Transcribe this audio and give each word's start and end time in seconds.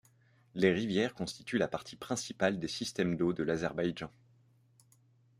Les 0.55 0.71
rivières 0.73 1.13
constituent 1.13 1.59
la 1.59 1.67
partie 1.67 1.95
principale 1.95 2.57
des 2.57 2.67
systèmes 2.67 3.15
d’eau 3.15 3.33
de 3.33 3.43
l’Azerbaïdjan. 3.43 4.09